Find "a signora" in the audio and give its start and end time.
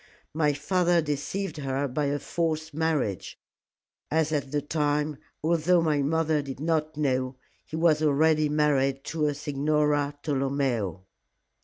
9.27-10.17